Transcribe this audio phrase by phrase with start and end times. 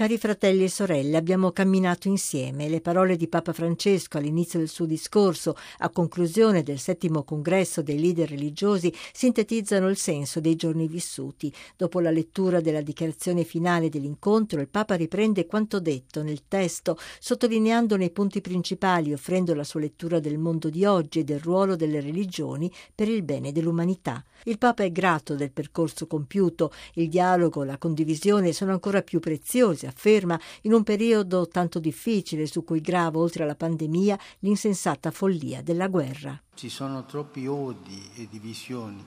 [0.00, 2.70] Cari fratelli e sorelle, abbiamo camminato insieme.
[2.70, 8.00] Le parole di Papa Francesco all'inizio del suo discorso, a conclusione del settimo congresso dei
[8.00, 11.52] leader religiosi, sintetizzano il senso dei giorni vissuti.
[11.76, 18.06] Dopo la lettura della dichiarazione finale dell'incontro, il Papa riprende quanto detto nel testo, sottolineandone
[18.06, 22.00] i punti principali, offrendo la sua lettura del mondo di oggi e del ruolo delle
[22.00, 24.24] religioni per il bene dell'umanità.
[24.44, 29.88] Il Papa è grato del percorso compiuto, il dialogo, la condivisione sono ancora più preziosi
[29.90, 35.88] afferma, in un periodo tanto difficile su cui grava, oltre alla pandemia, l'insensata follia della
[35.88, 36.40] guerra.
[36.54, 39.04] Ci sono troppi odi e divisioni,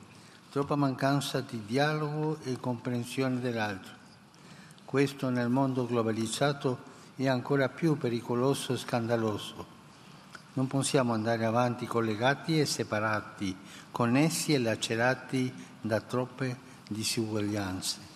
[0.52, 4.02] troppa mancanza di dialogo e comprensione dell'altro.
[4.86, 9.66] Questo nel mondo globalizzato è ancora più pericoloso e scandaloso.
[10.54, 13.56] Non possiamo andare avanti collegati e separati,
[13.90, 16.56] connessi e lacerati da troppe
[16.88, 18.13] disuguaglianze.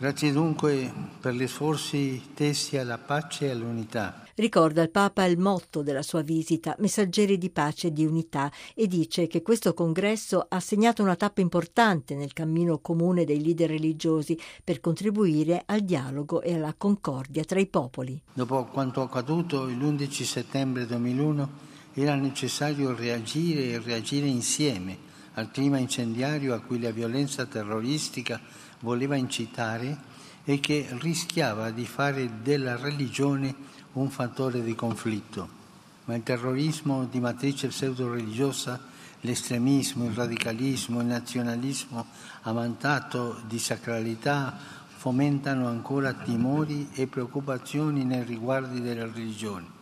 [0.00, 0.90] Grazie dunque
[1.20, 4.24] per gli sforzi tesi alla pace e all'unità.
[4.34, 8.86] Ricorda il Papa il motto della sua visita, messaggeri di pace e di unità, e
[8.86, 14.38] dice che questo congresso ha segnato una tappa importante nel cammino comune dei leader religiosi
[14.64, 18.18] per contribuire al dialogo e alla concordia tra i popoli.
[18.32, 21.50] Dopo quanto accaduto l'11 settembre 2001
[21.92, 28.40] era necessario reagire e reagire insieme al clima incendiario a cui la violenza terroristica
[28.80, 30.08] voleva incitare
[30.44, 33.54] e che rischiava di fare della religione
[33.92, 35.58] un fattore di conflitto.
[36.04, 38.80] Ma il terrorismo di matrice pseudo-religiosa,
[39.20, 42.06] l'estremismo, il radicalismo, il nazionalismo
[42.42, 49.78] amantato di sacralità fomentano ancora timori e preoccupazioni nei riguardi della religione.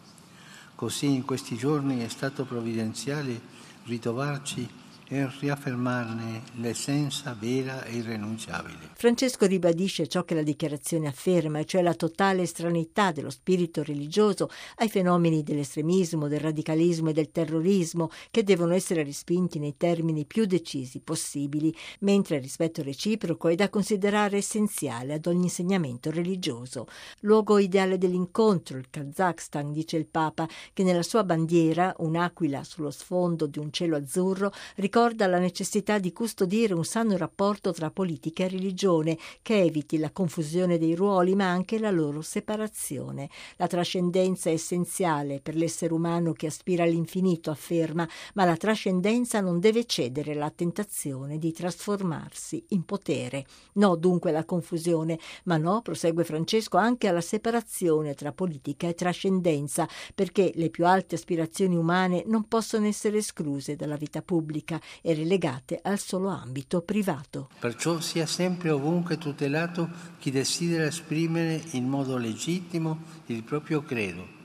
[0.75, 3.41] Così in questi giorni è stato provvidenziale
[3.85, 4.69] ritrovarci
[5.11, 8.91] e riaffermarne l'essenza vera e irrenunciabile.
[8.95, 14.89] Francesco ribadisce ciò che la dichiarazione afferma, cioè la totale estraneità dello spirito religioso ai
[14.91, 21.01] fenomeni dell'estremismo, del radicalismo e del terrorismo, che devono essere respinti nei termini più decisi
[21.01, 26.87] possibili, mentre il rispetto reciproco è da considerare essenziale ad ogni insegnamento religioso.
[27.21, 33.47] Luogo ideale dell'incontro, il Kazakhstan, dice il Papa, che nella sua bandiera, un'aquila sullo sfondo
[33.47, 38.43] di un cielo azzurro, ricorda ricorda la necessità di custodire un sano rapporto tra politica
[38.43, 43.31] e religione che eviti la confusione dei ruoli ma anche la loro separazione.
[43.59, 49.61] La trascendenza è essenziale per l'essere umano che aspira all'infinito, afferma, ma la trascendenza non
[49.61, 53.47] deve cedere alla tentazione di trasformarsi in potere.
[53.75, 59.87] No dunque alla confusione, ma no, prosegue Francesco, anche alla separazione tra politica e trascendenza,
[60.13, 65.81] perché le più alte aspirazioni umane non possono essere escluse dalla vita pubblica e relegate
[65.83, 67.49] al solo ambito privato.
[67.59, 69.89] Perciò sia sempre ovunque tutelato
[70.19, 74.37] chi desidera esprimere in modo legittimo il proprio credo.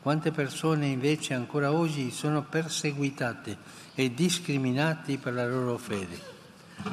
[0.00, 3.56] Quante persone invece ancora oggi sono perseguitate
[3.94, 6.32] e discriminate per la loro fede.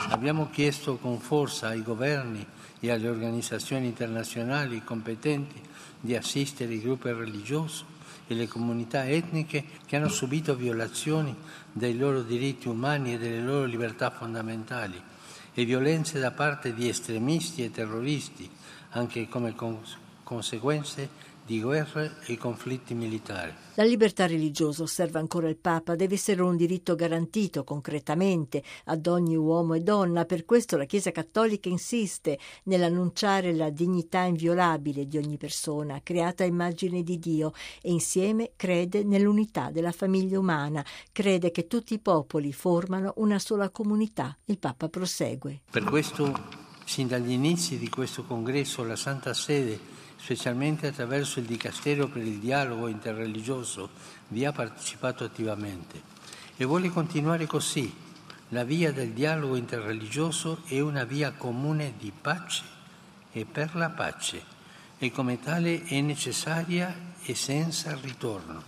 [0.09, 2.45] Abbiamo chiesto con forza ai governi
[2.79, 5.59] e alle organizzazioni internazionali competenti
[5.99, 7.83] di assistere i gruppi religiosi
[8.31, 11.35] e le comunità etniche che hanno subito violazioni
[11.71, 15.01] dei loro diritti umani e delle loro libertà fondamentali
[15.53, 18.49] e violenze da parte di estremisti e terroristi,
[18.91, 19.53] anche come
[20.23, 21.09] conseguenze
[21.45, 23.53] di guerre e conflitti militari.
[23.75, 29.35] La libertà religiosa, osserva ancora il Papa, deve essere un diritto garantito concretamente ad ogni
[29.35, 30.25] uomo e donna.
[30.25, 36.47] Per questo la Chiesa Cattolica insiste nell'annunciare la dignità inviolabile di ogni persona, creata a
[36.47, 42.53] immagine di Dio, e insieme crede nell'unità della famiglia umana, crede che tutti i popoli
[42.53, 44.37] formano una sola comunità.
[44.45, 45.61] Il Papa prosegue.
[45.71, 46.33] Per questo,
[46.85, 52.37] sin dagli inizi di questo congresso, la Santa Sede specialmente attraverso il Dicastero per il
[52.37, 53.89] dialogo interreligioso,
[54.27, 55.99] vi ha partecipato attivamente
[56.55, 57.91] e vuole continuare così.
[58.49, 62.63] La via del dialogo interreligioso è una via comune di pace
[63.31, 64.43] e per la pace
[64.99, 68.61] e come tale è necessaria e senza ritorno.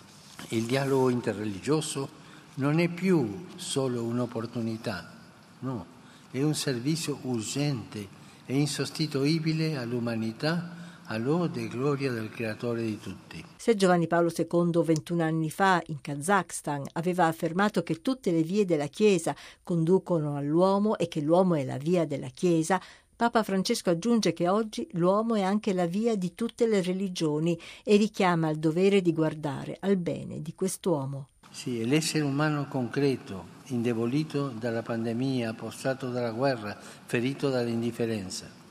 [0.50, 2.22] Il dialogo interreligioso
[2.56, 5.12] non è più solo un'opportunità,
[5.60, 5.86] no,
[6.32, 8.08] è un servizio urgente
[8.46, 10.82] e insostituibile all'umanità
[11.14, 13.44] a lode e gloria del creatore di tutti.
[13.56, 18.66] Se Giovanni Paolo II 21 anni fa in Kazakhstan aveva affermato che tutte le vie
[18.66, 22.82] della Chiesa conducono all'uomo e che l'uomo è la via della Chiesa,
[23.16, 27.96] Papa Francesco aggiunge che oggi l'uomo è anche la via di tutte le religioni e
[27.96, 31.28] richiama il dovere di guardare al bene di quest'uomo.
[31.52, 36.76] Sì, è l'essere umano concreto, indebolito dalla pandemia, prostrato dalla guerra,
[37.06, 38.62] ferito dall'indifferenza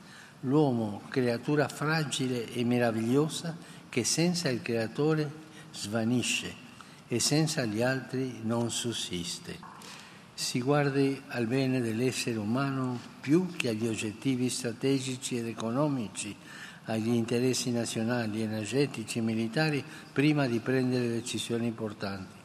[0.43, 3.55] l'uomo creatura fragile e meravigliosa
[3.89, 5.29] che senza il creatore
[5.71, 6.61] svanisce
[7.07, 9.71] e senza gli altri non sussiste.
[10.33, 16.35] Si guardi al bene dell'essere umano più che agli oggettivi strategici ed economici,
[16.85, 22.41] agli interessi nazionali, energetici e militari prima di prendere decisioni importanti.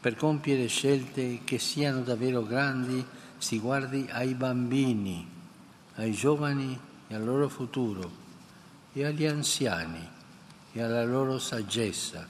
[0.00, 3.04] Per compiere scelte che siano davvero grandi
[3.38, 5.26] si guardi ai bambini,
[5.94, 8.10] ai giovani e al loro futuro,
[8.92, 10.08] e agli anziani
[10.72, 12.26] e alla loro saggezza,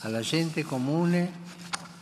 [0.00, 1.32] alla gente comune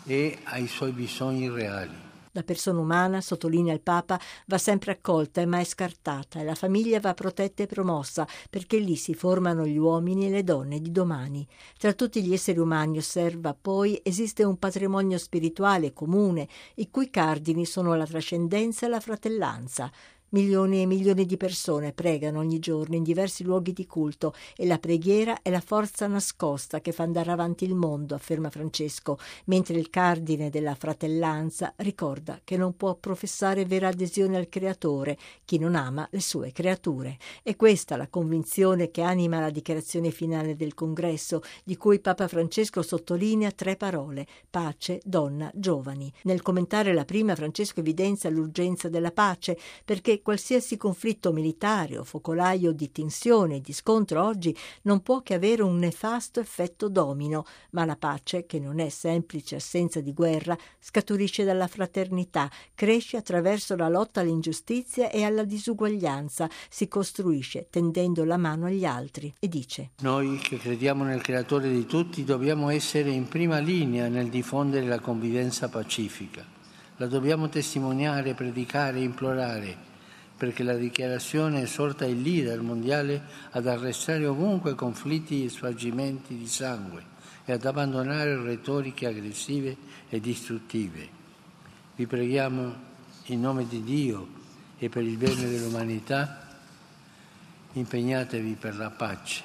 [0.04, 2.02] e ai suoi bisogni reali.
[2.34, 6.98] La persona umana, sottolinea il Papa, va sempre accolta e mai scartata e la famiglia
[6.98, 11.46] va protetta e promossa perché lì si formano gli uomini e le donne di domani.
[11.76, 17.66] Tra tutti gli esseri umani, osserva poi, esiste un patrimonio spirituale comune, i cui cardini
[17.66, 19.92] sono la trascendenza e la fratellanza.
[20.34, 24.78] Milioni e milioni di persone pregano ogni giorno in diversi luoghi di culto e la
[24.78, 29.90] preghiera è la forza nascosta che fa andare avanti il mondo, afferma Francesco, mentre il
[29.90, 36.08] cardine della fratellanza ricorda che non può professare vera adesione al Creatore chi non ama
[36.10, 37.18] le sue creature.
[37.42, 42.80] È questa la convinzione che anima la dichiarazione finale del congresso, di cui Papa Francesco
[42.80, 46.10] sottolinea tre parole: pace, donna, giovani.
[46.22, 52.72] Nel commentare la prima, Francesco evidenzia l'urgenza della pace perché qualsiasi conflitto militare o focolaio
[52.72, 57.84] di tensione e di scontro oggi non può che avere un nefasto effetto domino, ma
[57.84, 63.88] la pace, che non è semplice assenza di guerra, scaturisce dalla fraternità, cresce attraverso la
[63.88, 70.38] lotta all'ingiustizia e alla disuguaglianza, si costruisce tendendo la mano agli altri e dice Noi
[70.38, 75.68] che crediamo nel creatore di tutti dobbiamo essere in prima linea nel diffondere la convivenza
[75.68, 76.44] pacifica.
[76.96, 79.90] La dobbiamo testimoniare, predicare, implorare
[80.42, 83.22] perché la dichiarazione esorta il leader mondiale
[83.52, 87.04] ad arrestare ovunque conflitti e spargimenti di sangue
[87.44, 89.76] e ad abbandonare retoriche aggressive
[90.08, 91.08] e distruttive.
[91.94, 92.74] Vi preghiamo
[93.26, 94.26] in nome di Dio
[94.78, 96.58] e per il bene dell'umanità,
[97.74, 99.44] impegnatevi per la pace,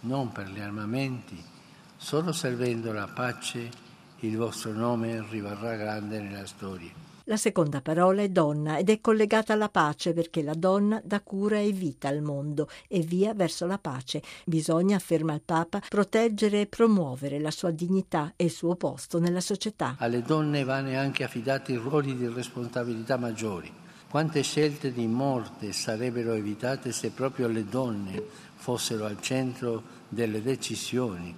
[0.00, 1.42] non per gli armamenti,
[1.96, 3.70] solo servendo la pace
[4.20, 7.05] il vostro nome rimarrà grande nella storia.
[7.28, 11.58] La seconda parola è donna ed è collegata alla pace perché la donna dà cura
[11.58, 14.22] e vita al mondo e via verso la pace.
[14.44, 19.40] Bisogna, afferma il Papa, proteggere e promuovere la sua dignità e il suo posto nella
[19.40, 19.96] società.
[19.98, 23.72] Alle donne vanno anche affidati ruoli di responsabilità maggiori.
[24.08, 28.22] Quante scelte di morte sarebbero evitate se proprio le donne
[28.54, 31.34] fossero al centro delle decisioni?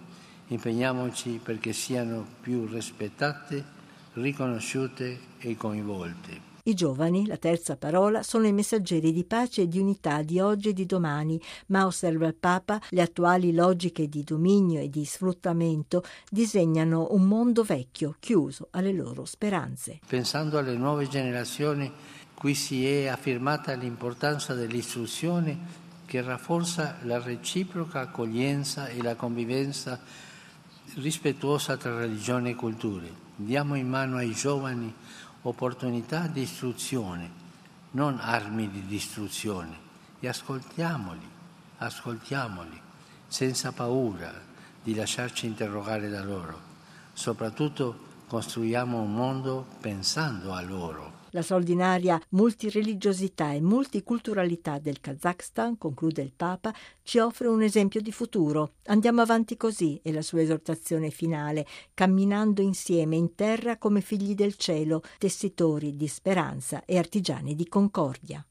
[0.49, 3.77] Impegniamoci perché siano più rispettate
[4.21, 6.49] riconosciute e coinvolte.
[6.69, 10.69] I giovani, la terza parola, sono i messaggeri di pace e di unità di oggi
[10.69, 16.05] e di domani, ma osserva il Papa, le attuali logiche di dominio e di sfruttamento
[16.31, 20.01] disegnano un mondo vecchio, chiuso alle loro speranze.
[20.07, 21.91] Pensando alle nuove generazioni,
[22.35, 29.99] qui si è affirmata l'importanza dell'istruzione che rafforza la reciproca accoglienza e la convivenza
[30.97, 34.93] rispettuosa tra religione e culture diamo in mano ai giovani
[35.43, 37.31] opportunità di istruzione,
[37.93, 39.87] non armi di distruzione,
[40.19, 41.29] e ascoltiamoli,
[41.79, 42.81] ascoltiamoli,
[43.29, 44.35] senza paura
[44.83, 46.61] di lasciarci interrogare da loro.
[47.13, 51.18] Soprattutto costruiamo un mondo pensando a loro.
[51.31, 58.13] La straordinaria multireligiosità e multiculturalità del Kazakhstan, conclude il Papa, ci offre un esempio di
[58.13, 58.73] futuro.
[58.87, 64.57] Andiamo avanti così, è la sua esortazione finale, camminando insieme in terra come figli del
[64.57, 68.45] cielo, tessitori di speranza e artigiani di concordia.